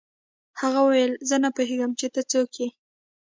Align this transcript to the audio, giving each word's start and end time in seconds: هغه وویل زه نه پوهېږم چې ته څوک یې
هغه 0.61 0.79
وویل 0.83 1.13
زه 1.29 1.35
نه 1.43 1.49
پوهېږم 1.55 1.91
چې 1.99 2.07
ته 2.13 2.21
څوک 2.31 2.51
یې 2.61 2.67